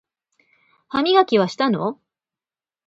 [0.87, 1.99] 歯磨きはしたの？